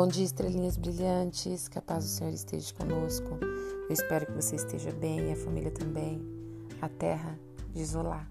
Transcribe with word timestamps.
Bom 0.00 0.08
dia, 0.08 0.24
estrelinhas 0.24 0.78
brilhantes. 0.78 1.68
Que 1.68 1.78
a 1.78 1.82
paz 1.82 2.04
do 2.04 2.08
Senhor 2.08 2.32
esteja 2.32 2.72
conosco. 2.72 3.38
Eu 3.86 3.92
espero 3.92 4.24
que 4.24 4.32
você 4.32 4.56
esteja 4.56 4.90
bem 4.92 5.28
e 5.28 5.32
a 5.32 5.36
família 5.36 5.70
também. 5.70 6.22
A 6.80 6.88
terra 6.88 7.38
de 7.74 7.82
Isolá. 7.82 8.26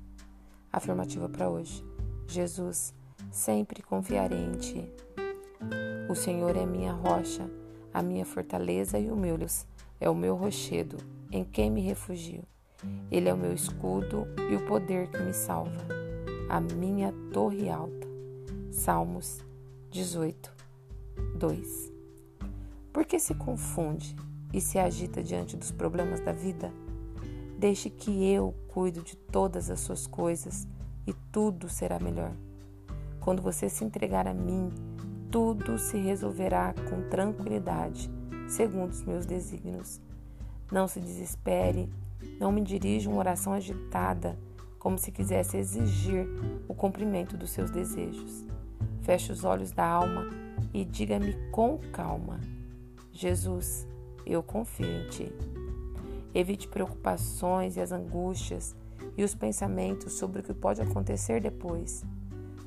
Afirmativa 0.73 1.29
para 1.29 1.47
hoje. 1.47 1.85
Jesus, 2.25 2.91
sempre 3.29 3.83
confiarei 3.83 4.39
em 4.39 4.53
ti. 4.53 4.91
O 6.09 6.15
Senhor 6.15 6.57
é 6.57 6.65
minha 6.65 6.91
rocha, 6.91 7.47
a 7.93 8.01
minha 8.01 8.25
fortaleza 8.25 8.97
e 8.97 9.11
o 9.11 9.15
meu 9.15 9.37
é 10.01 10.09
o 10.09 10.15
meu 10.15 10.35
rochedo, 10.35 10.97
em 11.31 11.43
quem 11.43 11.69
me 11.69 11.81
refugio. 11.81 12.41
Ele 13.11 13.29
é 13.29 13.33
o 13.33 13.37
meu 13.37 13.53
escudo 13.53 14.25
e 14.49 14.55
o 14.55 14.65
poder 14.65 15.07
que 15.11 15.19
me 15.19 15.35
salva, 15.35 15.85
a 16.49 16.59
minha 16.59 17.13
torre 17.31 17.69
alta. 17.69 18.07
Salmos 18.71 19.45
18, 19.91 20.58
2. 21.37 21.91
Por 22.91 23.05
que 23.05 23.19
se 23.19 23.33
confunde 23.35 24.15
e 24.53 24.59
se 24.59 24.79
agita 24.79 25.23
diante 25.23 25.55
dos 25.55 25.71
problemas 25.71 26.19
da 26.19 26.31
vida? 26.31 26.71
Deixe 27.57 27.89
que 27.89 28.25
eu 28.29 28.53
cuido 28.67 29.01
de 29.01 29.15
todas 29.15 29.69
as 29.69 29.79
suas 29.79 30.07
coisas 30.07 30.67
e 31.05 31.13
tudo 31.31 31.69
será 31.69 31.99
melhor. 31.99 32.33
Quando 33.19 33.41
você 33.41 33.69
se 33.69 33.83
entregar 33.83 34.27
a 34.27 34.33
mim, 34.33 34.69
tudo 35.29 35.77
se 35.77 35.97
resolverá 35.97 36.73
com 36.89 37.09
tranquilidade, 37.09 38.09
segundo 38.47 38.91
os 38.91 39.03
meus 39.03 39.25
desígnios. 39.25 40.01
Não 40.71 40.87
se 40.87 40.99
desespere, 40.99 41.89
não 42.39 42.51
me 42.51 42.61
dirija 42.61 43.09
uma 43.09 43.19
oração 43.19 43.53
agitada, 43.53 44.37
como 44.79 44.97
se 44.97 45.11
quisesse 45.11 45.57
exigir 45.57 46.27
o 46.67 46.73
cumprimento 46.73 47.35
dos 47.35 47.51
seus 47.51 47.69
desejos. 47.69 48.45
Feche 49.01 49.31
os 49.31 49.43
olhos 49.43 49.71
da 49.71 49.85
alma 49.85 50.25
e 50.73 50.85
diga-me 50.85 51.33
com 51.51 51.77
calma: 51.91 52.39
Jesus, 53.11 53.87
eu 54.25 54.43
confio 54.43 54.85
em 54.85 55.09
ti. 55.09 55.31
Evite 56.33 56.67
preocupações 56.67 57.75
e 57.75 57.81
as 57.81 57.91
angústias 57.91 58.75
e 59.17 59.23
os 59.23 59.33
pensamentos 59.33 60.13
sobre 60.13 60.41
o 60.41 60.43
que 60.43 60.53
pode 60.53 60.81
acontecer 60.81 61.41
depois. 61.41 62.05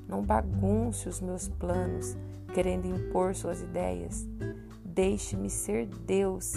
Não 0.09 0.23
bagunce 0.23 1.09
os 1.09 1.21
meus 1.21 1.49
planos 1.49 2.17
querendo 2.53 2.87
impor 2.87 3.35
suas 3.35 3.63
ideias. 3.63 4.29
Deixe-me 4.85 5.49
ser 5.49 5.87
Deus 5.87 6.55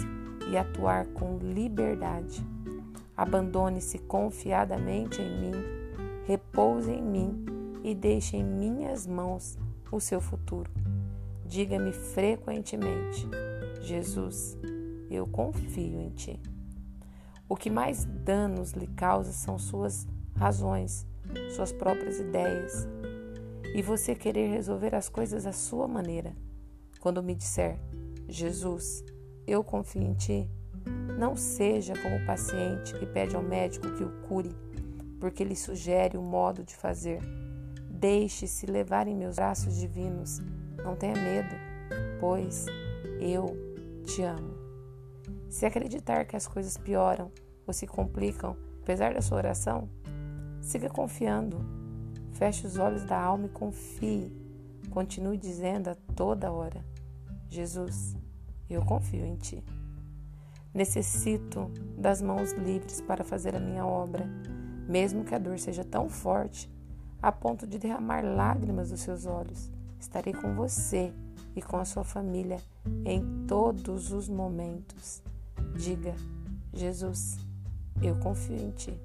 e 0.50 0.56
atuar 0.56 1.06
com 1.06 1.38
liberdade. 1.38 2.44
Abandone-se 3.16 3.98
confiadamente 4.00 5.22
em 5.22 5.40
mim, 5.40 5.52
repouse 6.26 6.90
em 6.90 7.02
mim 7.02 7.46
e 7.82 7.94
deixe 7.94 8.36
em 8.36 8.44
minhas 8.44 9.06
mãos 9.06 9.56
o 9.90 10.00
seu 10.00 10.20
futuro. 10.20 10.70
Diga-me 11.46 11.92
frequentemente: 11.92 13.28
Jesus, 13.80 14.58
eu 15.10 15.26
confio 15.26 16.00
em 16.00 16.10
ti. 16.10 16.40
O 17.48 17.56
que 17.56 17.70
mais 17.70 18.04
danos 18.04 18.72
lhe 18.72 18.86
causa 18.88 19.32
são 19.32 19.58
suas 19.58 20.06
razões, 20.34 21.06
suas 21.54 21.72
próprias 21.72 22.18
ideias, 22.18 22.88
e 23.74 23.80
você 23.80 24.14
querer 24.14 24.48
resolver 24.48 24.94
as 24.94 25.08
coisas 25.08 25.46
à 25.46 25.52
sua 25.52 25.86
maneira. 25.86 26.34
Quando 27.00 27.22
me 27.22 27.34
disser, 27.34 27.78
Jesus, 28.28 29.04
eu 29.46 29.62
confio 29.62 30.02
em 30.02 30.14
ti, 30.14 30.50
não 31.16 31.36
seja 31.36 31.94
como 32.02 32.16
o 32.16 32.26
paciente 32.26 32.92
que 32.98 33.06
pede 33.06 33.36
ao 33.36 33.42
médico 33.42 33.92
que 33.92 34.02
o 34.02 34.20
cure, 34.22 34.54
porque 35.20 35.44
lhe 35.44 35.54
sugere 35.54 36.18
o 36.18 36.22
modo 36.22 36.64
de 36.64 36.74
fazer 36.74 37.20
Deixe-se 37.98 38.66
levar 38.66 39.08
em 39.08 39.16
meus 39.16 39.36
braços 39.36 39.74
divinos. 39.74 40.42
Não 40.86 40.94
tenha 40.94 41.16
medo, 41.16 41.56
pois 42.20 42.66
eu 43.18 43.56
te 44.04 44.22
amo. 44.22 44.54
Se 45.48 45.66
acreditar 45.66 46.24
que 46.24 46.36
as 46.36 46.46
coisas 46.46 46.76
pioram 46.76 47.32
ou 47.66 47.72
se 47.72 47.88
complicam, 47.88 48.56
apesar 48.82 49.12
da 49.12 49.20
sua 49.20 49.38
oração, 49.38 49.88
siga 50.60 50.88
confiando. 50.88 51.58
Feche 52.34 52.68
os 52.68 52.78
olhos 52.78 53.02
da 53.02 53.20
alma 53.20 53.46
e 53.46 53.48
confie. 53.48 54.32
Continue 54.88 55.36
dizendo 55.36 55.90
a 55.90 55.96
toda 56.14 56.52
hora: 56.52 56.84
Jesus, 57.50 58.14
eu 58.70 58.80
confio 58.84 59.26
em 59.26 59.34
ti. 59.34 59.64
Necessito 60.72 61.68
das 61.98 62.22
mãos 62.22 62.52
livres 62.52 63.00
para 63.00 63.24
fazer 63.24 63.56
a 63.56 63.60
minha 63.60 63.84
obra, 63.84 64.24
mesmo 64.88 65.24
que 65.24 65.34
a 65.34 65.38
dor 65.38 65.58
seja 65.58 65.82
tão 65.82 66.08
forte 66.08 66.72
a 67.20 67.32
ponto 67.32 67.66
de 67.66 67.76
derramar 67.76 68.22
lágrimas 68.24 68.90
dos 68.90 69.00
seus 69.00 69.26
olhos. 69.26 69.74
Estarei 69.98 70.32
com 70.32 70.54
você 70.54 71.12
e 71.54 71.62
com 71.62 71.76
a 71.76 71.84
sua 71.84 72.04
família 72.04 72.58
em 73.04 73.46
todos 73.46 74.12
os 74.12 74.28
momentos. 74.28 75.22
Diga, 75.76 76.14
Jesus, 76.72 77.38
eu 78.02 78.16
confio 78.16 78.56
em 78.56 78.70
ti. 78.70 79.00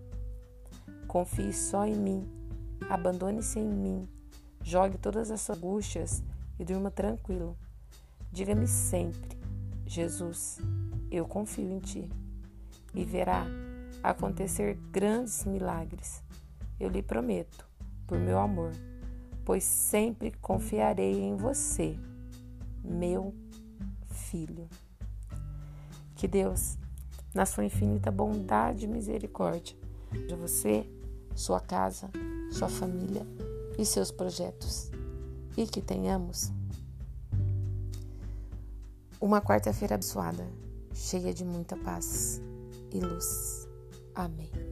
Confie 1.07 1.53
só 1.53 1.85
em 1.85 1.95
mim. 1.95 2.29
Abandone-se 2.89 3.59
em 3.59 3.67
mim. 3.67 4.07
Jogue 4.63 4.97
todas 4.97 5.31
as 5.31 5.41
suas 5.41 5.57
angústias 5.57 6.23
e 6.59 6.65
durma 6.65 6.91
tranquilo. 6.91 7.57
Diga-me 8.31 8.67
sempre, 8.67 9.37
Jesus, 9.85 10.59
eu 11.09 11.27
confio 11.27 11.69
em 11.69 11.79
ti. 11.79 12.09
E 12.93 13.03
verá 13.03 13.45
acontecer 14.03 14.75
grandes 14.91 15.43
milagres. 15.45 16.23
Eu 16.79 16.89
lhe 16.89 17.01
prometo 17.01 17.67
por 18.07 18.19
meu 18.19 18.39
amor, 18.39 18.71
pois 19.45 19.63
sempre 19.63 20.31
confiarei 20.41 21.19
em 21.21 21.35
você, 21.35 21.97
meu 22.83 23.33
filho. 24.05 24.67
Que 26.15 26.27
Deus, 26.27 26.77
na 27.33 27.45
sua 27.45 27.65
infinita 27.65 28.11
bondade 28.11 28.85
e 28.85 28.87
misericórdia, 28.87 29.75
de 30.27 30.35
você, 30.35 30.85
sua 31.35 31.59
casa, 31.59 32.09
sua 32.51 32.69
família 32.69 33.25
e 33.77 33.85
seus 33.85 34.11
projetos. 34.11 34.91
E 35.57 35.65
que 35.65 35.81
tenhamos 35.81 36.51
uma 39.19 39.41
quarta-feira 39.41 39.95
abençoada, 39.95 40.47
cheia 40.93 41.33
de 41.33 41.45
muita 41.45 41.77
paz 41.77 42.41
e 42.91 42.99
luz. 42.99 43.67
Amém. 44.15 44.70